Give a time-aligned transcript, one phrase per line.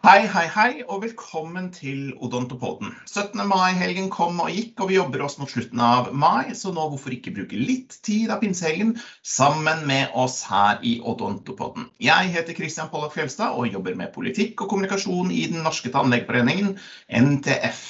[0.00, 2.94] Hei, hei, hei, og velkommen til Odontopoden.
[3.04, 3.42] 17.
[3.44, 7.12] mai-helgen kom og gikk, og vi jobber oss mot slutten av mai, så nå hvorfor
[7.12, 11.90] ikke bruke litt tid av pinsehelgen sammen med oss her i Odontopoden.
[12.00, 16.78] Jeg heter Christian Pollock Fjelstad og jobber med politikk og kommunikasjon i Den norske tannlegeforeningen,
[17.20, 17.82] NTF.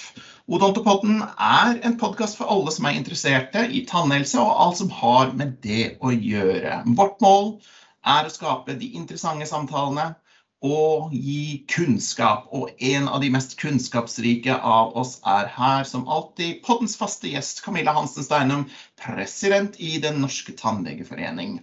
[0.51, 5.31] Odontopoden er en podkast for alle som er interesserte i tannhelse og alt som har
[5.31, 6.81] med det å gjøre.
[6.99, 7.53] Vårt mål
[8.03, 10.11] er å skape de interessante samtalene
[10.67, 12.49] og gi kunnskap.
[12.53, 17.65] Og en av de mest kunnskapsrike av oss er her, som alltid, poddens faste gjest
[17.65, 18.67] Camilla Hansen Steinum,
[19.01, 21.59] president i Den norske tannlegeforening.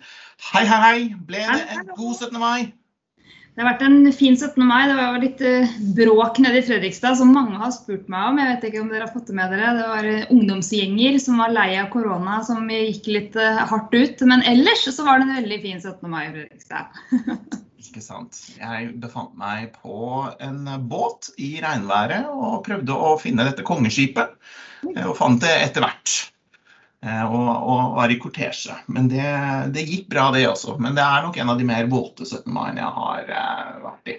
[0.52, 1.00] Hei, hei, hei.
[1.30, 2.38] Ble det en god 17.
[2.42, 2.74] mai?
[3.58, 4.62] Det har vært en fin 17.
[4.70, 4.84] mai.
[4.86, 8.38] Det var litt eh, bråk nede i Fredrikstad som mange har spurt meg om.
[8.38, 9.72] Jeg vet ikke om dere har fått det med dere.
[9.80, 14.22] Det var eh, ungdomsgjenger som var lei av korona som gikk litt eh, hardt ut.
[14.30, 16.06] Men ellers så var det en veldig fin 17.
[16.06, 17.66] mai i Fredrikstad.
[17.88, 18.38] Ikke sant.
[18.60, 24.36] Jeg befant meg på en båt i regnværet og prøvde å finne dette kongeskipet.
[25.06, 26.16] Og fant det etter hvert.
[27.06, 28.76] Eh, og, og var i kortesje.
[28.92, 29.26] Men det,
[29.76, 30.78] det, gikk bra, det også.
[30.82, 32.48] Men det er nok en av de mer våte 17.
[32.52, 34.18] mai jeg har uh, vært i.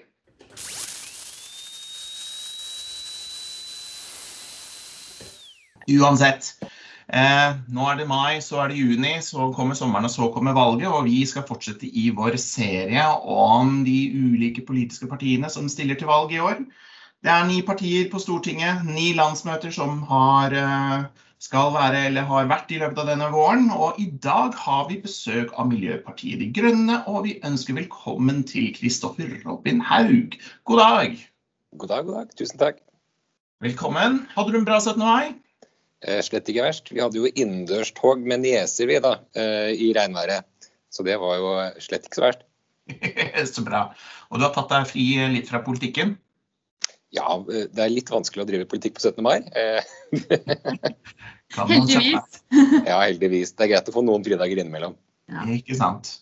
[5.99, 6.53] Uansett.
[7.09, 10.57] Eh, nå er det mai, så er det juni, så kommer sommeren, og så kommer
[10.57, 10.91] valget.
[10.93, 16.11] Og vi skal fortsette i vår serie om de ulike politiske partiene som stiller til
[16.11, 16.61] valg i år.
[17.25, 21.09] Det er ni partier på Stortinget, ni landsmøter som har, eh,
[21.41, 23.71] skal være eller har vært i løpet av denne våren.
[23.71, 28.75] Og i dag har vi besøk av Miljøpartiet De Grønne, og vi ønsker velkommen til
[28.75, 30.37] Kristoffer Robin Haug.
[30.65, 31.19] God dag.
[31.79, 32.37] God dag, god dag.
[32.37, 32.85] Tusen takk.
[33.63, 34.27] Velkommen.
[34.37, 34.99] Hadde du en bra 17.
[34.99, 35.48] mai?
[36.07, 36.93] Eh, slett ikke verst.
[36.95, 40.47] Vi hadde jo innendørstog med nieser vi da, eh, i regnværet.
[40.95, 41.49] Så det var jo
[41.83, 42.45] slett ikke så verst.
[43.55, 43.89] så bra.
[44.31, 46.15] Og du har tatt deg fri litt fra politikken?
[47.15, 49.27] Ja, eh, det er litt vanskelig å drive politikk på 17.
[49.27, 49.43] mai.
[51.59, 52.41] heldigvis.
[52.87, 53.57] ja, heldigvis.
[53.57, 54.95] Det er greit å få noen fridager innimellom.
[55.29, 55.45] Ja.
[55.53, 56.19] Ikke sant.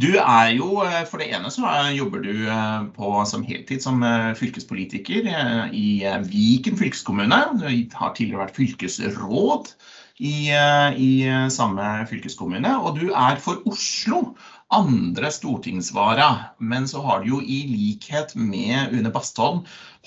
[0.00, 4.02] Du er jo, eh, For det ene så jobber du eh, på som heltid som
[4.02, 5.28] eh, fylkespolitiker
[5.72, 5.88] i
[6.28, 7.40] Viken fylkeskommune.
[7.60, 7.66] Du
[7.98, 9.74] har tidligere vært fylkesråd
[10.18, 10.50] i,
[10.96, 11.12] i
[11.50, 12.74] samme fylkeskommune.
[12.82, 14.32] Og du er for Oslo
[14.72, 16.28] andre stortingsvara.
[16.58, 19.62] Men så har du jo i likhet med Une Bastholm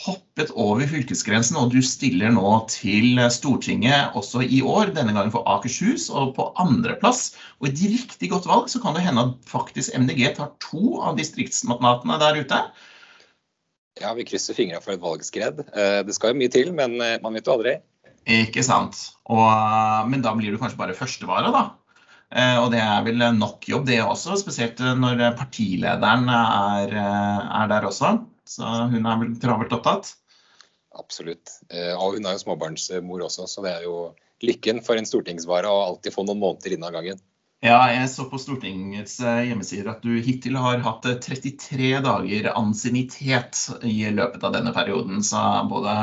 [0.06, 5.46] hoppet over fylkesgrensen, og du stiller nå til Stortinget også i år, denne gangen for
[5.48, 7.36] Akershus, og på andreplass.
[7.62, 11.16] Og et riktig godt valg så kan det hende at faktisk MDG tar to av
[11.22, 12.62] distriktsmatnatene der ute.
[14.02, 15.62] Ja, vi krysser fingra for et valgskred.
[15.72, 17.78] Eh, det skal jo mye til, men eh, man vet jo aldri.
[18.26, 18.98] Ikke sant.
[19.30, 19.46] Og,
[20.10, 21.66] men da blir du kanskje bare førstevara, da?
[22.34, 27.70] Eh, og det er vel nok jobb, det også, spesielt når partilederen er, eh, er
[27.72, 28.18] der også.
[28.46, 30.16] Så hun er vel travelt opptatt?
[30.96, 31.60] Absolutt.
[31.70, 34.12] Eh, og hun er jo småbarnsmor også, så det er jo
[34.46, 37.22] lykken for en stortingsvare å alltid få noen måneder inn av gangen.
[37.64, 44.12] Ja, jeg så på Stortingets hjemmesider at du hittil har hatt 33 dager ansiennitet i
[44.14, 45.24] løpet av denne perioden.
[45.26, 45.40] Så
[45.72, 45.96] både,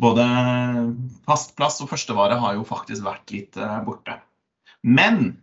[0.00, 0.24] både
[1.28, 4.18] fast plass og førstevare har jo faktisk vært litt borte.
[4.82, 5.34] Men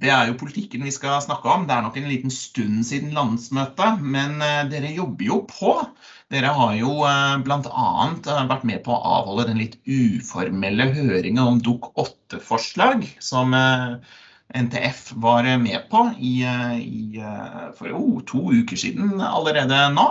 [0.00, 1.64] det er jo politikken vi skal snakke om.
[1.68, 5.72] Det er nok en liten stund siden landsmøtet, men eh, dere jobber jo på.
[6.32, 7.86] Dere har jo eh, bl.a.
[8.18, 15.14] Eh, vært med på å avholde den litt uformelle høringen om Dok 8-forslag, som NTF
[15.22, 16.36] var med på i,
[16.76, 17.22] i,
[17.78, 20.06] for oh, to uker siden allerede nå.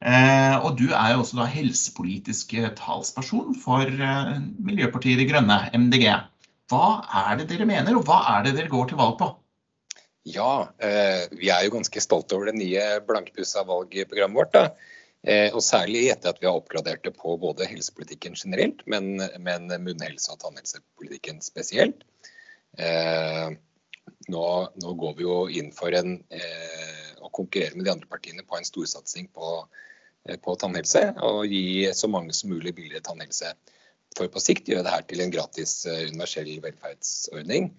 [0.00, 3.84] Og du er jo også da helsepolitisk talsperson for
[4.64, 6.06] Miljøpartiet De Grønne, MDG.
[6.70, 9.28] Hva er det dere mener, og hva er det dere går til valg på?
[10.28, 14.52] Ja, eh, vi er jo ganske stolte over det nye blankpussa valgprogrammet vårt.
[14.52, 14.64] da.
[15.22, 19.68] Eh, og særlig etter at vi har oppgradert det på både helsepolitikken generelt, men, men
[19.82, 22.04] munnhelse- og tannhelsepolitikken spesielt.
[22.78, 23.50] Eh,
[24.30, 24.46] nå,
[24.80, 28.56] nå, går vi jo inn for en, eh, å konkurrere med de andre partiene på
[28.56, 29.89] en storsatsing på, eh,
[30.44, 33.54] på tannhelse, og gi så mange som mulig billigere tannhelse
[34.16, 37.70] for på sikt gjøre det her til en gratis eh, universell velferdsordning.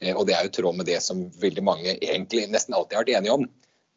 [0.00, 3.06] Eh, og det er jo tråd med det som veldig mange egentlig nesten alltid har
[3.06, 3.48] vært enige om.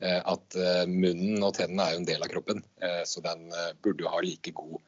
[0.04, 0.58] Eh, at
[0.90, 2.64] munnen og tennene er jo en del av kroppen,
[3.08, 3.46] så den
[3.86, 4.82] burde jo ha like god,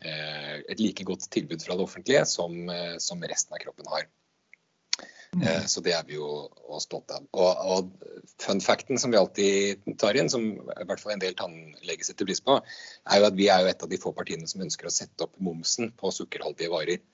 [0.00, 2.52] et like godt tilbud fra det offentlige som,
[3.00, 4.04] som resten av kroppen har.
[5.36, 5.66] Mm.
[5.70, 6.48] Så det er vi jo
[6.82, 7.26] stolte av.
[7.38, 11.36] Og, og fun facten som vi alltid tar inn, som i hvert fall en del
[11.38, 14.50] tannleger setter pris på, er jo at vi er jo et av de få partiene
[14.50, 17.04] som ønsker å sette opp momsen på sukkerholdige varer.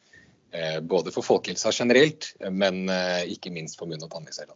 [0.57, 4.49] Eh, både for folkehelsa generelt, men eh, ikke minst for munn- og tannhelse.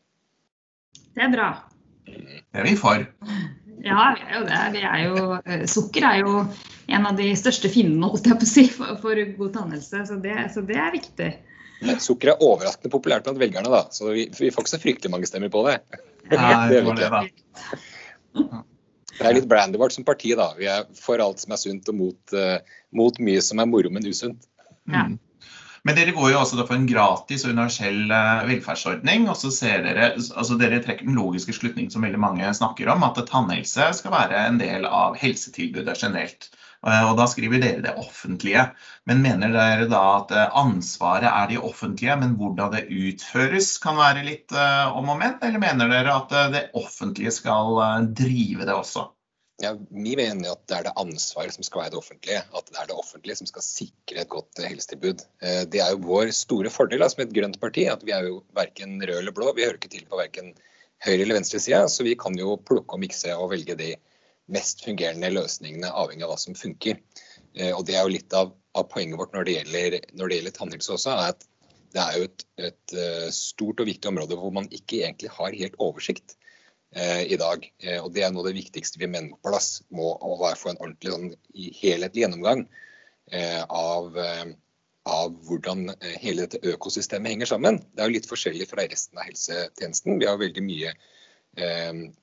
[1.10, 1.50] Det er bra.
[2.08, 2.40] Mm.
[2.40, 3.04] Det er vi for.
[3.84, 4.60] Ja, vi er jo det.
[4.74, 6.44] Vi er jo, eh, sukker er jo
[6.90, 10.18] en av de største fiendene holdt jeg på å si, for, for god tannhelse, så
[10.22, 11.30] det, så det er viktig.
[11.80, 15.12] Men sukker er overraskende populært blant velgerne, da, så vi, vi får ikke så fryktelig
[15.12, 15.78] mange stemmer på det.
[16.32, 17.22] Nei, det var det, da.
[19.20, 20.46] Det er litt brandet vårt som parti, da.
[20.56, 23.90] Vi er for alt som er sunt og mot, uh, mot mye som er moro,
[23.92, 24.46] men usunt.
[24.88, 25.02] Ja.
[25.10, 25.18] Mm.
[25.86, 29.28] Men dere går jo også for en gratis og universell eh, velferdsordning.
[29.32, 33.06] og så ser Dere altså dere trekker den logiske slutning som veldig mange snakker om,
[33.06, 36.50] at tannhelse skal være en del av helsetilbudet generelt.
[36.86, 38.66] Eh, og Da skriver dere det offentlige.
[39.08, 44.00] Men mener dere da at eh, ansvaret er de offentlige, men hvordan det utføres kan
[44.00, 45.38] være litt om og men?
[45.42, 49.10] Eller mener dere at det offentlige skal drive det også?
[49.60, 52.40] Ja, Vi mener at det er det ansvaret som skal være det offentlige.
[52.56, 55.24] At det er det offentlige som skal sikre et godt helsetilbud.
[55.44, 58.40] Eh, det er jo vår store fordel som et grønt parti, at vi er jo
[58.56, 59.52] verken rød eller blå.
[59.56, 60.54] Vi hører ikke til på verken
[61.04, 63.92] høyre- eller venstresida, så vi kan jo plukke og mikse og velge de
[64.52, 66.98] mest fungerende løsningene avhengig av hva som funker.
[67.54, 70.40] Eh, og Det er jo litt av, av poenget vårt når det, gjelder, når det
[70.40, 71.46] gjelder tannhelse også, er at
[71.90, 75.56] det er jo et, et eh, stort og viktig område hvor man ikke egentlig har
[75.58, 76.36] helt oversikt.
[76.92, 77.72] Eh, i dag.
[77.78, 79.82] Eh, og Det er noe av det viktigste vi mener på plass.
[79.94, 81.28] Må få en ordentlig sånn,
[81.78, 82.64] helhetlig gjennomgang
[83.30, 84.18] eh, av,
[85.06, 87.78] av, hvordan hele dette økosystemet henger sammen.
[87.94, 90.18] Det er jo litt forskjellig fra resten av helsetjenesten.
[90.18, 90.94] Vi har veldig mye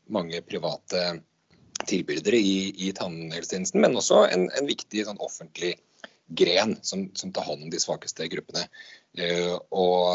[0.07, 1.01] mange private
[1.85, 2.57] tilbydere i,
[2.87, 5.75] i tannhelsetjenesten, men også en, en viktig sånn, offentlig
[6.27, 8.65] gren som, som, tar hånd om de svakeste gruppene.
[9.71, 10.09] og,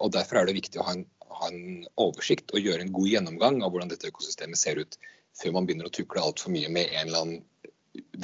[0.00, 1.04] og Derfor er det viktig å ha en
[1.40, 4.98] ha en oversikt og gjøre en god gjennomgang av hvordan dette økosystemet ser ut,
[5.34, 7.42] før man begynner å tukle altfor mye med en eller annen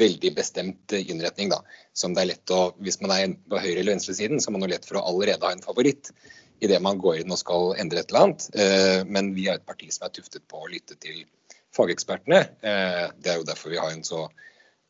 [0.00, 1.50] veldig bestemt innretning.
[1.52, 1.60] Da.
[1.94, 4.70] Som det er lett å, Hvis man er på høyre- eller venstresiden, så er man
[4.70, 6.12] lett for å allerede ha en favoritt
[6.60, 8.48] idet man går inn og skal endre et eller annet.
[8.54, 11.22] Eh, men vi er et parti som er tuftet på å lytte til
[11.76, 12.44] fagekspertene.
[12.62, 14.26] Eh, det er jo derfor vi har en så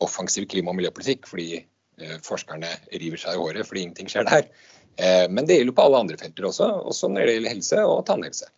[0.00, 1.26] offensiv klima- og miljøpolitikk.
[1.28, 1.64] fordi
[2.00, 4.48] eh, forskerne river seg i håret fordi ingenting skjer der.
[4.96, 8.02] Eh, men det gjelder på alle andre felter også, også når det gjelder helse og
[8.08, 8.50] tannhelse.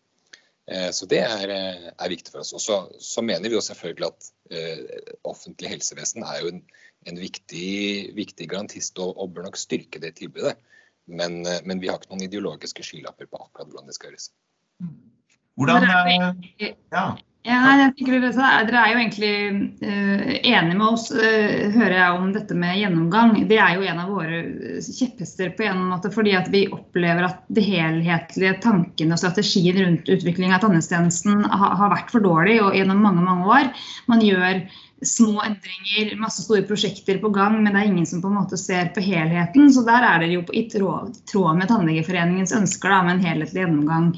[0.70, 1.54] Eh, så det er,
[1.92, 2.52] er viktig for oss.
[2.56, 4.84] Og så, så, mener vi jo selvfølgelig at eh,
[5.28, 6.62] offentlig helsevesen er jo en,
[7.10, 10.56] en viktig, viktig, garantist og, og, bør nok styrke det tilbudet.
[11.10, 14.28] Men, men, vi har ikke noen ideologiske skylapper på akkurat hvordan det skal gjøres.
[15.58, 15.82] Hvordan,
[16.62, 17.06] ja.
[17.42, 19.30] Ja, jeg tenker dere, dere er jo egentlig
[19.82, 23.32] uh, enige med oss, uh, hører jeg om dette med gjennomgang.
[23.50, 24.38] Det er jo en av våre
[24.78, 30.12] kjepphester på en måte, fordi at vi opplever at de helhetlige tankene og strategien rundt
[30.14, 33.84] utvikling av tannhelsetjenesten har, har vært for dårlig og gjennom mange mange år.
[34.12, 34.62] Man gjør
[35.02, 38.58] små endringer, masse store prosjekter på gang, men det er ingen som på en måte
[38.60, 39.70] ser på helheten.
[39.74, 41.18] Så der er dere jo i tråd,
[41.58, 44.10] med Tannlegeforeningens ønsker da, med en helhetlig gjennomgang.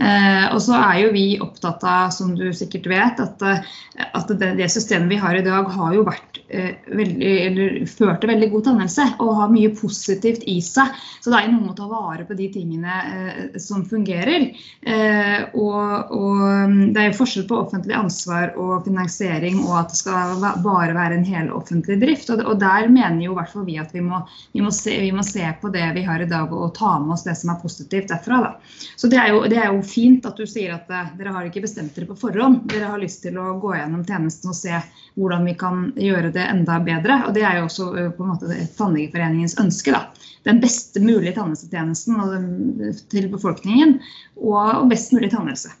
[0.00, 4.34] Eh, og så er jo vi opptatt av, som du sikkert vet, at, eh, at
[4.34, 8.64] det, det, systemet vi har i dag har jo vært veldig, eller førte veldig god
[8.68, 10.94] tannhelse og har mye positivt i seg.
[11.20, 14.48] Så det er noe med å ta vare på de tingene eh, som fungerer.
[14.80, 19.92] Eh, og, og mm, det er jo forskjell på offentlig ansvar og finansiering og at
[19.92, 22.32] det skal bare være en hel offentlig drift.
[22.32, 24.22] Og, og der mener jo hvert vi at vi må,
[24.54, 27.16] vi, må se, vi må, se, på det vi har i dag og ta med
[27.16, 28.40] oss det som er positivt derfra.
[28.44, 28.54] Da.
[28.96, 31.48] Så det er, jo, det er, jo, fint at du sier at uh, dere har
[31.48, 32.64] ikke bestemt dere på forhånd.
[32.70, 34.80] Dere har lyst til å gå gjennom tjenesten og se
[35.18, 37.22] hvordan vi kan gjøre det enda bedre.
[37.26, 39.94] Og det er jo også uh, på en måte Tannlegeforeningens ønske.
[39.94, 40.06] da
[40.46, 43.98] den beste mulige tannhelsetjenesten til befolkningen
[44.36, 45.72] og best mulig tannhelse.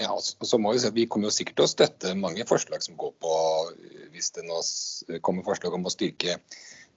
[0.00, 2.98] Ja, så må Vi at vi kommer jo sikkert til å støtte mange forslag som
[3.00, 3.36] går på
[4.12, 4.58] Hvis det nå
[5.24, 6.40] kommer forslag om å styrke eh,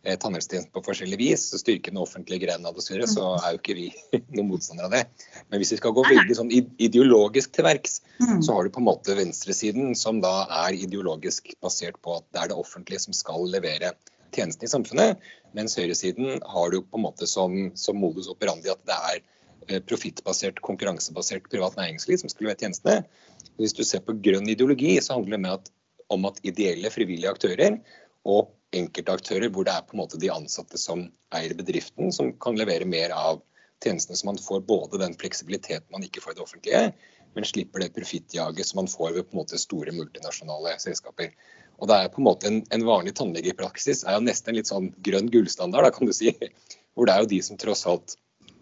[0.04, 3.40] tannhelsetjenesten på forskjellig vis, styrke den offentlige grenen av det, så mm.
[3.44, 3.88] er jo ikke vi
[4.38, 5.32] noen motstandere av det.
[5.50, 8.38] Men hvis vi skal gå veldig sånn ideologisk til verks, mm.
[8.46, 12.44] så har du på en måte venstresiden som da er ideologisk basert på at det
[12.44, 13.92] er det offentlige som skal levere
[14.36, 15.28] tjenestene i samfunnet,
[15.58, 19.22] mens høyresiden har du på en måte som, som modus operandi at det er
[19.70, 23.04] Eh, profittbasert, konkurransebasert privat næringsliv som skal levere tjenestene.
[23.62, 25.70] Hvis du ser på grønn ideologi, så handler det at,
[26.10, 27.76] om at ideelle, frivillige aktører
[28.30, 32.58] og enkeltaktører hvor det er på en måte de ansatte som eier bedriften, som kan
[32.60, 33.42] levere mer av
[33.84, 36.84] tjenestene, så man får både den fleksibiliteten man ikke får i det offentlige,
[37.36, 41.32] men slipper det profittjaget som man får ved på en måte store multinasjonale selskaper.
[41.80, 44.72] Og det er på en måte En, en vanlig tannlegepraksis er jo nesten en litt
[44.72, 46.34] sånn grønn gullstandard, da, kan du si.
[46.94, 48.18] Hvor det er jo de som tross alt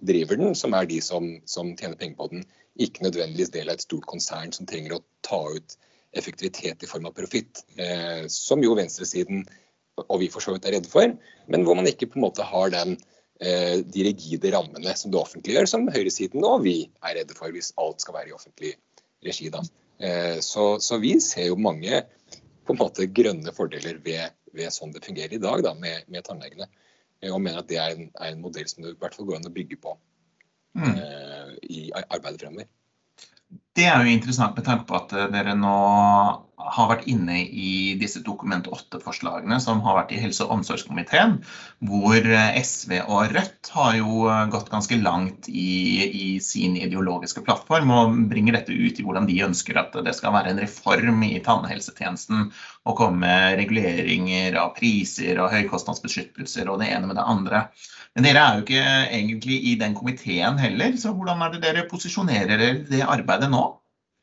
[0.06, 2.46] driver den, som er de som, som tjener penger på den.
[2.78, 5.78] Ikke nødvendigvis del av et stort konsern som trenger å ta ut
[6.16, 7.64] effektivitet i form av profitt.
[7.76, 9.46] Eh, som jo venstresiden
[9.98, 11.14] og vi for så vidt er redde for,
[11.50, 12.98] men hvor man ikke på en måte har den,
[13.42, 17.54] eh, de rigide rammene som det offentlige gjør, som høyresiden og vi er redde for
[17.54, 18.76] hvis alt skal være i offentlig
[19.26, 19.50] regi.
[19.54, 19.66] da.
[20.46, 22.04] Så, så, vi ser jo mange
[22.68, 26.22] på en måte grønne fordeler ved, ved sånn det fungerer i dag da, med, med
[26.28, 26.68] tannlegene.
[27.32, 29.40] Og mener at det er en, er en, modell som det i hvert fall går
[29.40, 29.96] an å bygge på
[30.78, 31.00] mm.
[31.66, 32.70] i arbeidet fremover.
[33.78, 35.74] Det er jo interessant med tanke på at eh, dere nå
[36.58, 41.38] har vært inne i disse Dokument 8-forslagene som har vært i helse- og omsorgskomiteen,
[41.86, 47.46] hvor eh, SV og Rødt har jo eh, gått ganske langt i, i, sin ideologiske
[47.46, 51.22] plattform og bringer dette ut i hvordan de ønsker at det skal være en reform
[51.30, 52.50] i tannhelsetjenesten
[52.90, 57.68] og komme med reguleringer av priser og høykostnadsbeskyttelser og det ene med det andre.
[58.18, 61.90] Men dere er jo ikke egentlig i den komiteen heller, så hvordan er det dere
[61.92, 63.77] posisjonerer det arbeidet nå?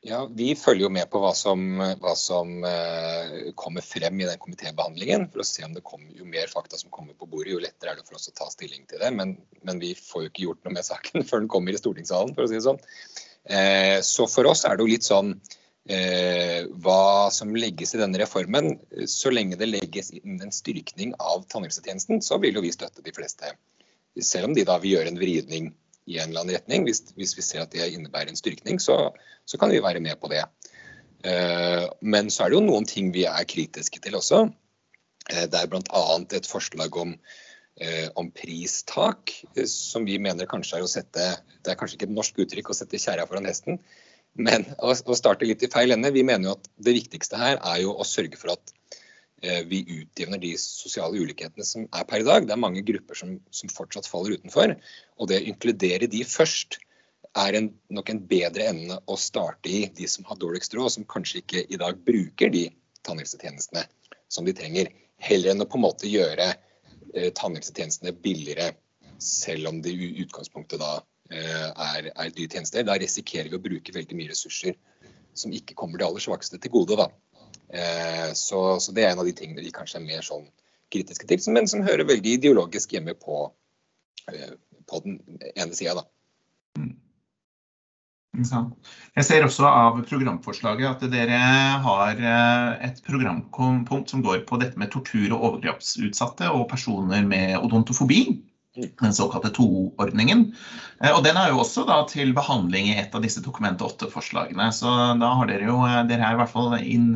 [0.05, 4.37] Ja, Vi følger jo med på hva som, hva som uh, kommer frem i den
[4.37, 5.25] komitébehandlingen.
[5.33, 5.73] For å se om
[6.13, 8.45] jo mer fakta som kommer på bordet, jo lettere er det for oss å ta
[8.53, 9.09] stilling til det.
[9.17, 9.33] Men,
[9.65, 12.45] men vi får jo ikke gjort noe med saken før den kommer i stortingssalen, for
[12.45, 12.81] å si det sånn.
[13.49, 17.01] Uh, så for oss er det jo litt sånn uh, hva
[17.33, 18.75] som legges i denne reformen.
[19.09, 23.15] Så lenge det legges inn en styrkning av tannhelsetjenesten, så vil jo vi støtte de
[23.15, 23.57] fleste
[24.23, 25.73] selv om de da vil gjøre en vridning
[26.05, 29.09] i en eller annen retning, hvis, hvis vi ser at det innebærer en styrkning, så,
[29.45, 30.43] så, kan vi være med på det.
[31.25, 34.45] Uh, men så er det jo noen ting vi er kritiske til også.
[35.31, 36.03] Uh, det er bl.a.
[36.37, 37.15] et forslag om,
[37.81, 39.33] uh, om pristak,
[39.71, 41.31] som vi mener kanskje er å sette
[41.65, 43.81] Det er kanskje ikke et norsk uttrykk å sette kjerra foran hesten,
[44.37, 46.13] men å, å starte litt i feil ende.
[46.13, 49.04] Vi mener jo at det viktigste her er jo å sørge for at Eh,
[49.69, 52.47] vi utjevner de sosiale ulikhetene som er per i dag.
[52.47, 54.75] Det er mange grupper som, som fortsatt faller utenfor.
[55.19, 56.79] Og det å inkludere de først
[57.35, 61.07] er en, nok en bedre ende å starte i de som har dårligst råd, som
[61.09, 62.69] kanskje ikke i dag bruker de
[63.07, 63.83] tannhelsetjenestene
[64.31, 64.91] som de trenger.
[65.21, 68.73] Heller enn å på en måte gjøre eh, tannhelsetjenestene billigere,
[69.21, 70.97] selv om det i utgangspunktet da
[71.31, 72.87] eh, er, er dyre tjenester.
[72.87, 74.79] Da risikerer vi å bruke veldig mye ressurser
[75.35, 76.97] som ikke kommer de aller svakeste til gode.
[76.99, 77.09] da.
[77.75, 80.45] Eh, så, så, det er en av de tingene vi kanskje er mer sånn
[80.93, 83.49] kritiske til, men som hører veldig ideologisk hjemme på,
[84.31, 84.53] eh,
[84.87, 85.19] på den
[85.55, 86.05] ene sida, da.
[86.79, 86.95] Mm.
[88.35, 91.37] Jeg ser også av programforslaget at dere
[91.85, 97.55] har eh, et programpunkt som går på dette med tortur og overgrepsutsatte og personer med
[97.61, 98.21] odontofobi.
[98.75, 98.89] Mm.
[98.99, 100.49] Den såkalte to-ordningen.
[101.13, 104.67] Og Den er jo også da til behandling i et av disse Dokument 8-forslagene.
[104.75, 104.91] Så
[105.21, 105.79] da har dere jo
[106.09, 107.07] dere er i hvert fall inn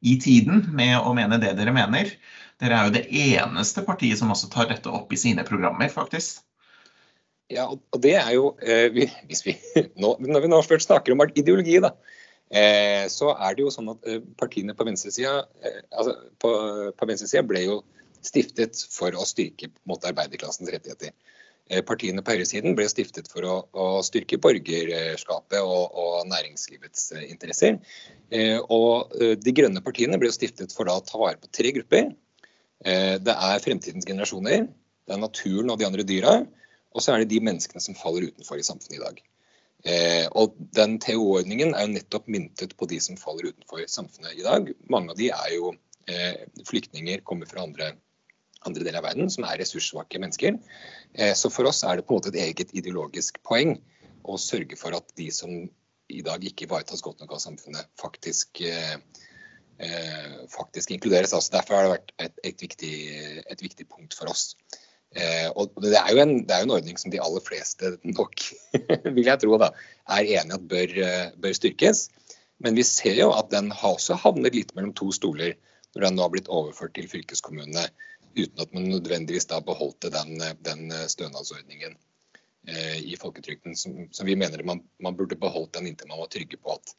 [0.00, 2.12] i tiden med å mene det dere mener.
[2.58, 6.42] Dere er jo det eneste partiet som også tar dette opp i sine programmer, faktisk.
[7.48, 9.06] Ja, og det er jo eh, vi,
[10.02, 11.94] nå, Når vi nå først snakker om ideologi, da,
[12.52, 15.46] eh, så er det jo sånn at eh, partiene på venstresida
[15.88, 16.50] altså på,
[16.92, 17.78] på venstresida ble jo
[18.26, 21.14] stiftet for å styrke måte, arbeiderklassens rettigheter.
[21.68, 27.26] Eh, partiene på høyresiden ble stiftet for å, å styrke borgerskapet og, og, næringslivets eh,
[27.28, 27.76] interesser.
[28.32, 29.12] Eh, og
[29.44, 32.12] De grønne partiene ble stiftet for å ta vare på tre grupper.
[32.78, 36.34] Det er fremtidens generasjoner, det er naturen og de andre dyra,
[36.94, 39.18] og så er det de menneskene som faller utenfor i samfunnet i dag.
[40.38, 44.70] Og den TO-ordningen er jo nettopp myntet på de som faller utenfor samfunnet i dag.
[44.94, 45.72] Mange av de er jo
[46.70, 47.96] flyktninger, kommer fra andre
[48.66, 50.58] andre deler av verden, som er ressurssvake mennesker.
[51.14, 53.76] Eh, så for oss er det på en måte et eget ideologisk poeng
[54.28, 55.52] å sørge for at de som
[56.08, 58.96] i dag ikke ivaretas godt nok av samfunnet, faktisk, eh,
[59.78, 61.34] eh, faktisk inkluderes.
[61.36, 62.94] Altså derfor har det vært et, et, viktig,
[63.46, 64.54] et viktig, punkt for oss.
[65.56, 68.42] og det er, jo en, er en ordning som de aller fleste nok,
[69.16, 69.70] vil jeg tro, da,
[70.12, 70.92] er enig at bør,
[71.40, 72.08] bør styrkes.
[72.60, 75.54] Men vi ser jo at den har også havnet litt mellom to stoler
[75.94, 77.86] når den nå har blitt overført til fylkeskommunene
[78.36, 81.96] uten at man nødvendigvis da beholdte den, den stønadsordningen
[82.68, 83.76] eh, i folketrygden.
[83.76, 86.94] Som, vi mener man, man, burde beholdt den inntil man var trygge på at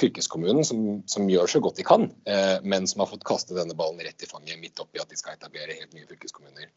[0.00, 3.76] fylkeskommunen, som, som gjør så godt de kan, eh, men som har fått kaste denne
[3.78, 6.68] ballen rett i fanget midt oppi at de skal etablere helt nye fylkeskommuner,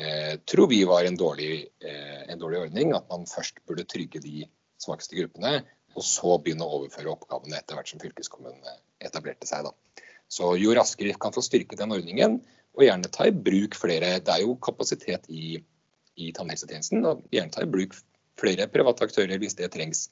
[0.00, 2.94] eh, tror vi var en dårlig, eh, en dårlig ordning.
[2.96, 4.48] At man først burde trygge de
[4.80, 5.60] svakeste gruppene,
[5.94, 9.68] og så begynne å overføre oppgavene etter hvert som fylkeskommunene etablerte seg.
[9.68, 10.02] Da.
[10.26, 12.40] Så jo raskere vi kan få styrket den ordningen,
[12.74, 15.60] og gjerne ta i bruk flere Det er jo kapasitet i,
[16.18, 17.04] i tannhelsetjenesten.
[17.06, 17.94] og Gjerne ta i bruk
[18.40, 20.08] flere private aktører hvis det trengs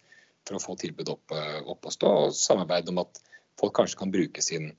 [0.46, 2.12] for å få tilbud opp, opp å stå.
[2.26, 3.20] Og samarbeid om at
[3.60, 4.72] folk kanskje kan bruke sin,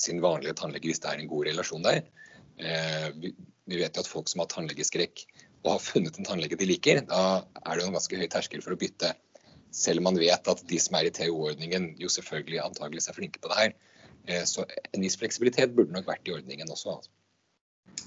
[0.00, 2.02] sin vanlige tannlege hvis det er en god relasjon der.
[2.60, 3.34] Eh, vi,
[3.70, 5.24] vet jo at folk som har tannlegeskrekk
[5.64, 8.64] og har funnet en tannlege de liker, da er det jo en ganske høy terskel
[8.64, 9.12] for å bytte.
[9.76, 13.42] Selv om man vet at de som er i TO-ordningen jo selvfølgelig antageligvis er flinke
[13.42, 13.74] på det her.
[14.26, 16.98] Eh, så en viss fleksibilitet burde nok vært i ordningen også.
[16.98, 17.10] Altså.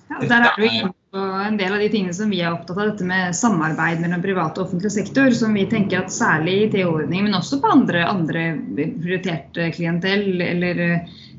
[0.10, 2.92] Ja, der er du på en del av de tingene som vi er opptatt av,
[2.92, 7.30] dette med samarbeid mellom privat og offentlig sektor, som vi tenker at særlig i TO-ordningen,
[7.30, 10.84] men også på andre, andre prioriterte klientell eller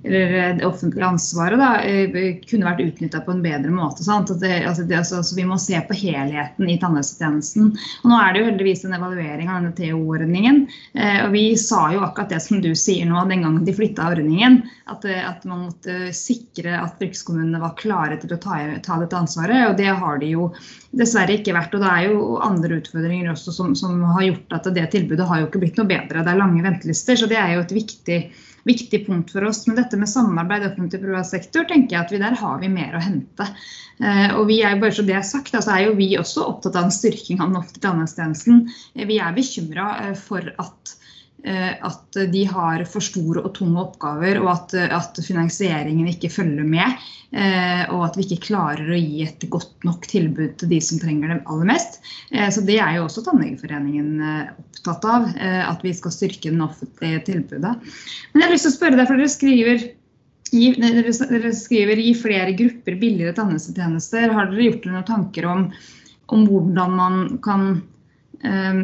[0.05, 4.05] eller det offentlige ansvaret da, eh, kunne vært utnytta på en bedre måte.
[4.05, 7.71] Det, altså det, altså, vi må se på helheten i tannhelsetjenesten.
[8.05, 10.67] Nå er det jo heldigvis en evaluering av denne TO-ordningen.
[10.93, 14.11] Eh, og Vi sa jo akkurat det som du sier nå den gangen de flytta
[14.13, 14.63] ordningen.
[14.93, 19.17] At, eh, at, man måtte sikre at fylkeskommunene var klare til å ta, ta, dette
[19.17, 19.71] ansvaret.
[19.71, 20.51] Og det har de jo
[20.93, 21.73] dessverre ikke vært.
[21.73, 25.41] Og det er jo andre utfordringer også som, som har gjort at det tilbudet har
[25.41, 26.21] jo ikke blitt noe bedre.
[26.21, 27.17] Det er lange ventelister.
[27.17, 28.27] Så det er jo et viktig
[28.69, 29.65] viktig punkt for oss.
[29.67, 32.97] Men dette med samarbeid offentlig privat sektor, tenker jeg at vi der har vi mer
[32.97, 33.49] å hente.
[34.03, 36.47] Eh, og vi er jo bare så det er sagt, altså er jo vi også
[36.49, 38.65] opptatt av en styrking av den offentlige tannhelsetjenesten.
[38.95, 40.94] Eh, vi er bekymra eh, for at
[41.45, 47.03] at de har for store og tunge oppgaver, og at, at, finansieringen ikke følger med.
[47.35, 51.01] Eh, og at vi ikke klarer å gi et godt nok tilbud til de som
[51.03, 51.99] trenger det aller mest.
[52.31, 54.23] Eh, så Det er jo også Tannlegeforeningen
[54.55, 57.77] opptatt av, at vi skal styrke den offentlige tilbudet.
[58.33, 59.87] Men jeg har lyst til å spørre deg, for dere skriver
[60.55, 64.31] Gi, dere skriver gi flere grupper billigere tannhelsetjenester.
[64.31, 65.65] Har dere gjort dere noen tanker om,
[66.37, 67.65] om hvordan man kan
[68.45, 68.83] um,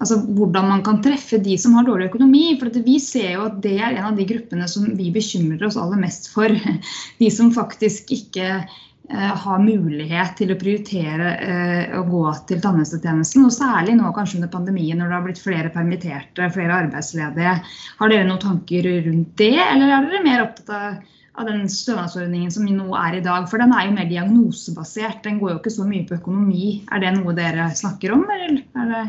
[0.00, 2.44] altså hvordan man kan treffe de som har dårlig økonomi.
[2.60, 5.78] For vi ser jo at det er en av de gruppene som vi bekymrer oss
[5.80, 6.54] aller mest for.
[7.20, 13.44] De som faktisk ikke eh, har mulighet til å prioritere eh, å gå til tannhelsetjenesten.
[13.44, 17.56] Og særlig nå kanskje under pandemien når det har blitt flere permitterte, flere arbeidsledige.
[18.00, 21.00] Har dere noen tanker rundt det, eller er dere mer opptatt av
[21.40, 23.46] av den stønadsordningen som nå er i dag.
[23.48, 25.22] For den er jo mer diagnosebasert.
[25.24, 26.64] Den går jo ikke så mye på økonomi.
[26.92, 29.04] Er det noe dere snakker om, eller er det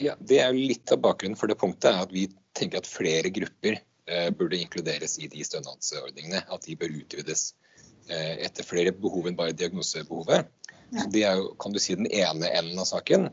[0.00, 1.94] ja, Det er jo litt av bakgrunnen for det punktet.
[1.94, 2.26] at Vi
[2.56, 6.44] tenker at flere grupper eh, burde inkluderes i de stønadsordningene.
[6.52, 7.48] At de bør utvides
[8.08, 10.48] eh, etter flere behov enn bare diagnosebehovet.
[10.94, 11.06] Ja.
[11.10, 13.30] Det er jo kan du si, den ene enden av saken.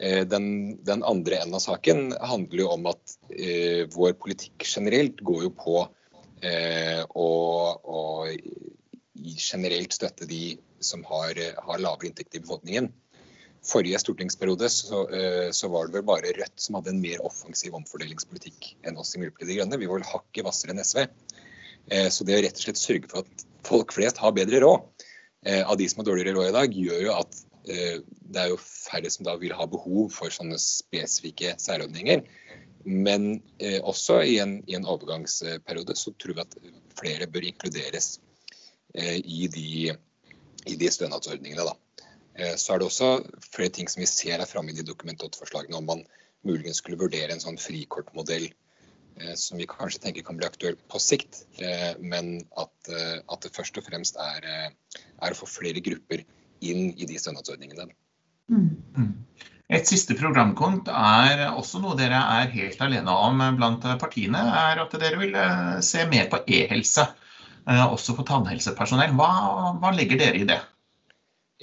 [0.00, 5.22] Eh, den, den, andre enden av saken handler jo om at eh, vår politikk generelt
[5.22, 5.78] går jo på
[6.42, 7.28] eh, å
[9.14, 12.90] generelt støtte de som har, har lavere inntekt i befolkningen
[13.64, 17.74] forrige stortingsperiode så, eh, så, var det vel bare Rødt som hadde en mer offensiv
[17.78, 19.80] omfordelingspolitikk enn oss i Miljøpartiet De Grønne.
[19.80, 21.04] Vi var vel hakket hvassere enn SV.
[21.90, 25.06] Eh, så det å rett og slett sørge for at folk flest har bedre råd
[25.48, 28.58] eh, av de som har dårligere råd i dag, gjør jo at det er jo
[28.60, 32.20] færre som da vil ha behov for sånne spesifikke særordninger.
[32.84, 33.38] Men
[33.88, 36.58] også i en, i en overgangsperiode så tror vi at
[37.00, 38.18] flere bør inkluderes
[39.00, 39.94] i de,
[40.68, 41.64] i de stønadsordningene.
[41.64, 41.72] da.
[42.38, 43.10] Eh, så er det også
[43.54, 46.04] flere ting som vi ser er framme i de Dokument 8-forslagene, om man
[46.44, 51.00] muligens skulle vurdere en sånn frikortmodell eh, som vi kanskje tenker kan bli aktuell på
[51.02, 56.26] sikt, eh, men at, at det først og fremst er, er, å få flere grupper
[56.64, 57.92] inn i de stønadsordningene.
[58.50, 58.70] Mm.
[58.98, 59.12] mm.
[59.74, 64.92] Et siste programkont er også noe dere er helt alene om blant partiene, er at
[65.00, 65.32] dere vil
[65.82, 67.06] se mer på e-helse,
[67.64, 69.16] også for tannhelsepersonell.
[69.16, 69.30] Hva,
[69.80, 70.60] hva legger dere i det?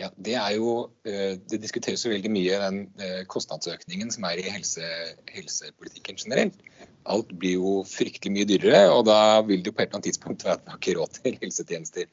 [0.02, 4.50] Ja, Det jo, eh, det diskuteres jo veldig mye den eh, kostnadsøkningen som er i
[4.50, 4.88] helse,
[5.30, 6.58] helsepolitikken generelt.
[7.06, 10.10] Alt blir jo fryktelig mye dyrere, og da vil det jo på et eller annet
[10.10, 12.10] tidspunkt være at man ikke råd til helsetjenester.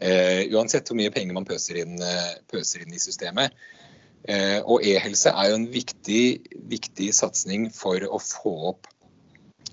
[0.00, 1.98] Uh, uansett hvor mye penger man pøser inn,
[2.48, 3.52] pøser inn i systemet.
[4.24, 6.24] Uh, og e-helse er jo en viktig,
[6.72, 8.88] viktig satsing for å få opp,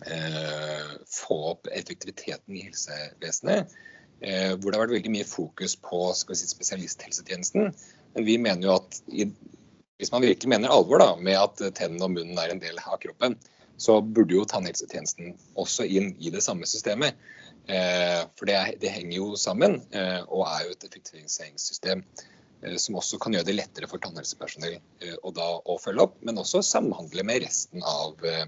[0.03, 3.71] uh, få opp effektiviteten i helsevesenet.
[4.21, 7.69] Eh, hvor det har vært veldig mye fokus på si, spesialisthelsetjenesten.
[8.15, 9.27] Men vi mener jo at i,
[10.01, 12.97] hvis man virkelig mener alvor da, med at tennene og munnen er en del av
[13.03, 13.37] kroppen,
[13.77, 17.17] så burde jo tannhelsetjenesten også inn i det samme systemet.
[17.69, 22.03] Eh, for det, det, henger jo sammen, eh, og er jo et effektiviseringssystem
[22.63, 26.15] eh, som også kan gjøre det lettere for tannhelsepersonell eh, å, da, å følge opp,
[26.25, 28.47] men også samhandle med resten av eh,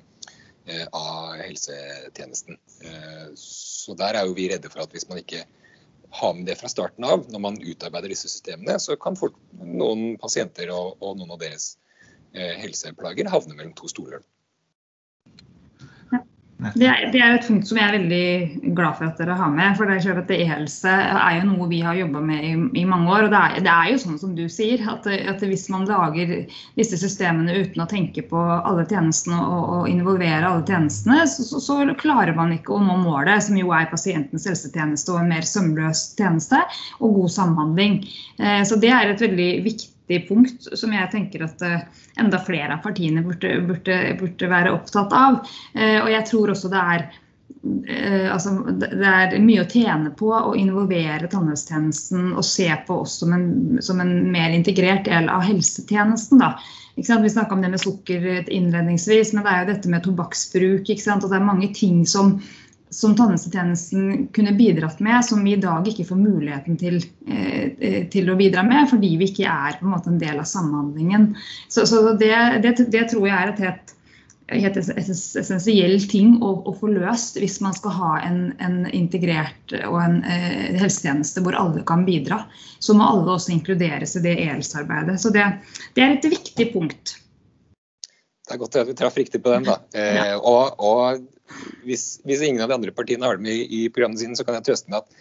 [0.95, 2.58] av helsetjenesten.
[3.39, 5.43] Så der er jo vi redde for at hvis man ikke
[6.10, 7.26] har med det fra starten av.
[7.30, 11.72] Når man utarbeider disse systemene, så kan fort noen pasienter og, og noen av deres
[12.34, 14.24] eh, helseplager havne mellom to stoler.
[16.60, 19.52] Det er, det er, et punkt som jeg er veldig glad for at dere har
[19.54, 19.78] med.
[19.78, 22.50] for det er at E-helse er jo noe vi har jobba med i,
[22.82, 23.28] i, mange år.
[23.28, 26.34] og det er, det er, jo sånn som du sier, at, at, hvis man lager
[26.76, 31.62] disse systemene uten å tenke på alle tjenestene og, og involvere alle tjenestene, så, så,
[31.63, 35.48] så, klarer man ikke å nå målet, som jo er pasientens helsetjeneste og en mer
[35.48, 36.60] sømløs tjeneste
[37.00, 38.02] og god samhandling.
[38.36, 41.88] Eh, så det er et veldig viktig viktig punkt som jeg tenker at eh,
[42.19, 45.41] enda flere av partiene burde, burde, burde være opptatt av.
[45.76, 47.10] Eh, og jeg tror også det er
[47.88, 53.17] Eh, altså, det er mye å tjene på å involvere tannhelsetjenesten og se på oss
[53.19, 53.50] som en,
[53.84, 56.39] som en mer integrert del av helsetjenesten.
[56.39, 56.54] Da.
[56.95, 60.88] Vi snakka om det med sukker innledningsvis, men det er jo dette med tobakksbruk.
[60.88, 62.38] og Det er mange ting som,
[62.89, 66.97] som tannhelsetjenesten kunne bidratt med, som vi i dag ikke får muligheten til,
[67.30, 70.49] eh, til å bidra med, fordi vi ikke er på en måte en del av
[70.49, 71.32] samhandlingen.
[71.67, 72.34] Så, så det,
[72.65, 73.95] det, det tror jeg er et helt
[74.49, 79.97] helt essensiell ting å, å, få løst hvis man skal ha en, en integrert og
[80.02, 82.41] en eh, helsetjeneste hvor alle kan bidra.
[82.80, 85.19] Så må alle også inkluderes i det ELS-arbeidet.
[85.21, 85.45] Så det,
[85.95, 87.17] det, er et viktig punkt.
[88.47, 89.67] Det er godt at vi traff riktig på den.
[89.69, 89.78] da.
[89.93, 91.21] Eh, og, og
[91.85, 94.45] hvis, hvis, ingen av de andre partiene har det med i, i programmet sine, så
[94.47, 95.19] kan jeg trøste med at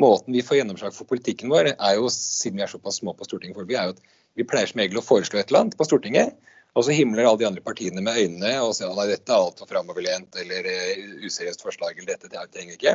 [0.00, 3.26] måten vi får gjennomslag for politikken vår, er jo, siden vi er såpass små på
[3.28, 4.02] Stortinget, for vi, er jo at
[4.38, 6.38] vi pleier som regel å foreslå et eller annet på Stortinget.
[6.78, 9.66] Og så himler alle de andre partiene med øynene og sier at dette er altfor
[9.66, 12.92] framoverlent eller uh, useriøst forslag eller dette det trenger ikke.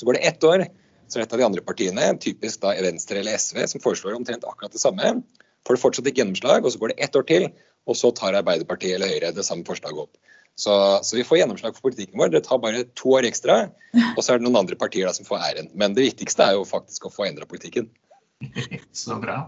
[0.00, 0.64] Så går det ett år,
[1.08, 4.46] så er et av de andre partiene, typisk da Venstre eller SV, som foreslår omtrent
[4.48, 5.12] akkurat det samme.
[5.68, 7.46] Får det fortsatt ikke gjennomslag, og så går det ett år til,
[7.88, 10.16] og så tar Arbeiderpartiet eller Høyre det samme forslaget opp.
[10.58, 10.74] Så,
[11.06, 12.32] så, vi får gjennomslag for politikken vår.
[12.34, 13.60] Det tar bare to år ekstra,
[14.16, 15.68] og så er det noen andre partier da som får æren.
[15.78, 17.86] Men det viktigste er jo faktisk å få endra politikken.
[18.94, 19.44] Så bra.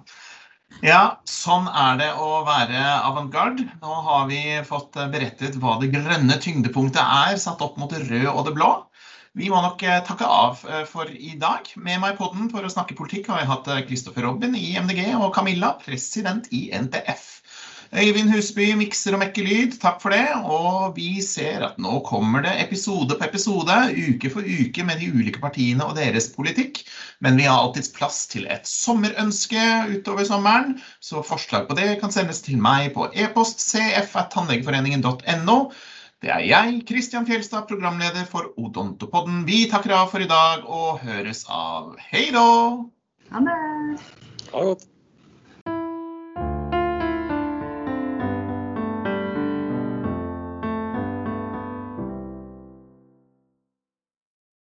[0.86, 3.66] Ja, sånn er det å være avantgarde.
[3.82, 8.30] Nå har vi fått berettet hva det grønne tyngdepunktet er, satt opp mot det røde
[8.30, 8.70] og det blå.
[9.38, 11.68] Vi må nok eh, takke av eh, for i dag.
[11.78, 14.72] Med meg på den for å snakke politikk har jeg hatt Kristoffer eh, Robin i
[14.78, 17.28] MDG og Camilla, president i NTF.
[17.90, 20.22] Øyvind Husby mikser og mekker lyd, takk for det.
[20.46, 25.08] Og vi ser at nå kommer det episode på episode, uke for uke med de
[25.10, 26.84] ulike partiene og deres politikk.
[27.18, 29.64] Men vi har alltids plass til et sommerønske
[29.96, 35.58] utover sommeren, så forslag på det kan sendes til meg på e-post cf.tannlegeforeningen.no.
[36.20, 39.42] Det er jeg, Kristian Fjelstad, programleder for Odontopodden.
[39.48, 41.96] Vi takker av for i dag og høres av.
[42.12, 42.46] Hei da!
[43.34, 43.60] Ha det.
[44.52, 44.90] Ha det godt.